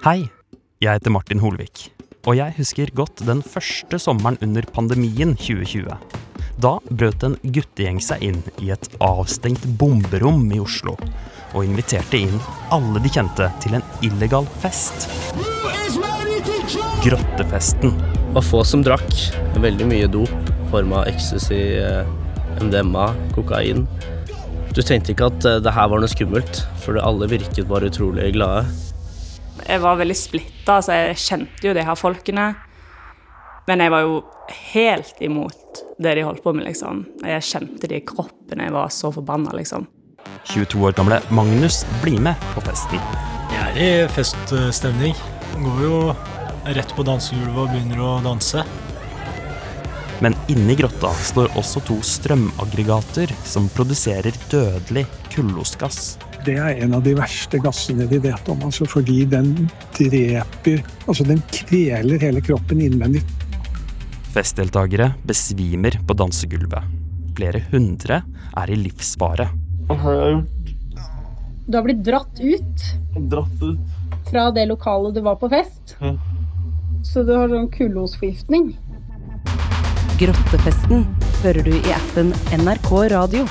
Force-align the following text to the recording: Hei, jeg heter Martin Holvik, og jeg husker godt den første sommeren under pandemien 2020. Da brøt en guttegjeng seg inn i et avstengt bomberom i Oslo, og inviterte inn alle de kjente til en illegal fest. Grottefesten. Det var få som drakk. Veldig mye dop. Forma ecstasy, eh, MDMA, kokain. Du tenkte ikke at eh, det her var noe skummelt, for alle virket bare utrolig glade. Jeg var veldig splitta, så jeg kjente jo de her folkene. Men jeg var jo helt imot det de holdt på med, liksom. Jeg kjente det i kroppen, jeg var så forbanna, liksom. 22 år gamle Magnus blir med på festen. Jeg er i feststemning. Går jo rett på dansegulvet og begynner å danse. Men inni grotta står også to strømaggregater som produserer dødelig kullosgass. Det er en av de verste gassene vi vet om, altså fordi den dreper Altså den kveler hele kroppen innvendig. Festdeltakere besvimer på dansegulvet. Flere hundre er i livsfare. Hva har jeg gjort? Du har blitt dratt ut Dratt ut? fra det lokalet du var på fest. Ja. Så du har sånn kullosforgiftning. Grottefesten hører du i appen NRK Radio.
Hei, 0.00 0.30
jeg 0.80 0.96
heter 0.96 1.12
Martin 1.12 1.42
Holvik, 1.42 1.90
og 2.24 2.38
jeg 2.38 2.54
husker 2.56 2.88
godt 2.96 3.20
den 3.28 3.42
første 3.44 3.98
sommeren 4.00 4.38
under 4.40 4.64
pandemien 4.72 5.34
2020. 5.36 5.92
Da 6.64 6.70
brøt 6.88 7.26
en 7.28 7.34
guttegjeng 7.44 8.00
seg 8.00 8.24
inn 8.24 8.38
i 8.64 8.70
et 8.72 8.88
avstengt 9.04 9.66
bomberom 9.76 10.40
i 10.56 10.62
Oslo, 10.64 10.94
og 11.52 11.68
inviterte 11.68 12.16
inn 12.16 12.40
alle 12.72 13.04
de 13.04 13.12
kjente 13.12 13.50
til 13.60 13.76
en 13.76 13.84
illegal 14.00 14.48
fest. 14.64 15.04
Grottefesten. 17.04 17.92
Det 17.92 18.38
var 18.38 18.48
få 18.48 18.64
som 18.64 18.80
drakk. 18.86 19.12
Veldig 19.60 19.90
mye 19.92 20.08
dop. 20.08 20.52
Forma 20.72 21.04
ecstasy, 21.12 21.60
eh, 21.76 22.08
MDMA, 22.56 23.10
kokain. 23.36 23.84
Du 24.72 24.80
tenkte 24.80 25.12
ikke 25.12 25.28
at 25.28 25.44
eh, 25.44 25.60
det 25.60 25.76
her 25.76 25.92
var 25.92 26.00
noe 26.00 26.08
skummelt, 26.08 26.64
for 26.80 26.96
alle 27.04 27.28
virket 27.28 27.68
bare 27.68 27.92
utrolig 27.92 28.32
glade. 28.38 28.64
Jeg 29.70 29.82
var 29.84 30.00
veldig 30.00 30.16
splitta, 30.18 30.80
så 30.82 30.96
jeg 30.96 31.18
kjente 31.22 31.68
jo 31.68 31.74
de 31.76 31.84
her 31.86 31.98
folkene. 31.98 32.48
Men 33.68 33.84
jeg 33.84 33.92
var 33.94 34.02
jo 34.02 34.16
helt 34.72 35.20
imot 35.22 35.82
det 36.02 36.16
de 36.18 36.24
holdt 36.26 36.42
på 36.42 36.54
med, 36.56 36.66
liksom. 36.66 37.04
Jeg 37.22 37.46
kjente 37.46 37.90
det 37.90 38.00
i 38.00 38.06
kroppen, 38.08 38.64
jeg 38.64 38.74
var 38.74 38.90
så 38.90 39.12
forbanna, 39.14 39.52
liksom. 39.54 39.86
22 40.50 40.82
år 40.88 40.96
gamle 40.98 41.20
Magnus 41.30 41.84
blir 42.02 42.18
med 42.24 42.38
på 42.54 42.64
festen. 42.66 43.02
Jeg 43.52 43.70
er 43.70 43.80
i 43.84 44.08
feststemning. 44.10 45.14
Går 45.60 45.82
jo 45.84 46.00
rett 46.74 46.94
på 46.96 47.04
dansegulvet 47.06 47.60
og 47.62 47.70
begynner 47.70 48.02
å 48.02 48.14
danse. 48.24 48.64
Men 50.20 50.34
inni 50.52 50.74
grotta 50.76 51.12
står 51.30 51.54
også 51.60 51.84
to 51.86 52.00
strømaggregater 52.04 53.30
som 53.46 53.70
produserer 53.72 54.36
dødelig 54.50 55.06
kullosgass. 55.30 56.18
Det 56.44 56.54
er 56.56 56.78
en 56.84 56.94
av 56.96 57.02
de 57.04 57.12
verste 57.18 57.58
gassene 57.60 58.06
vi 58.08 58.18
vet 58.24 58.48
om, 58.48 58.62
altså 58.64 58.86
fordi 58.88 59.24
den 59.28 59.50
dreper 59.96 60.80
Altså 61.10 61.26
den 61.28 61.42
kveler 61.52 62.22
hele 62.22 62.40
kroppen 62.44 62.80
innvendig. 62.80 63.20
Festdeltakere 64.32 65.10
besvimer 65.26 65.98
på 66.06 66.14
dansegulvet. 66.16 66.86
Flere 67.36 67.60
hundre 67.72 68.22
er 68.56 68.70
i 68.72 68.78
livsfare. 68.78 69.48
Hva 69.88 69.96
har 70.04 70.16
jeg 70.20 70.34
gjort? 70.36 70.74
Du 71.70 71.76
har 71.78 71.84
blitt 71.86 72.00
dratt 72.06 72.40
ut 72.42 72.84
Dratt 73.30 73.60
ut? 73.62 73.96
fra 74.30 74.44
det 74.54 74.64
lokalet 74.70 75.14
du 75.16 75.20
var 75.26 75.36
på 75.40 75.48
fest. 75.50 75.96
Ja. 76.00 76.14
Så 77.02 77.24
du 77.26 77.32
har 77.34 77.50
sånn 77.50 77.66
kullosforgiftning. 77.74 78.72
Grottefesten 80.20 81.06
hører 81.42 81.64
du 81.66 81.72
i 81.74 81.92
appen 81.96 82.30
NRK 82.60 82.90
Radio. 83.10 83.46